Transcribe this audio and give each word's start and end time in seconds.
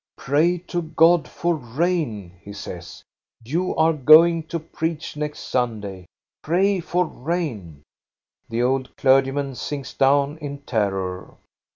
"Pray 0.17 0.57
to 0.57 0.81
God 0.81 1.27
for 1.27 1.53
rain," 1.55 2.31
he 2.41 2.53
says. 2.53 3.03
"You 3.45 3.75
are 3.75 3.93
going 3.93 4.41
to 4.47 4.57
preach 4.59 5.15
next 5.15 5.41
Sunday. 5.41 6.07
Pray 6.41 6.79
for 6.79 7.05
rain." 7.05 7.83
The 8.49 8.63
old 8.63 8.97
clergyman 8.97 9.53
sinks 9.53 9.93
down 9.93 10.39
in 10.39 10.61
terror. 10.63 11.35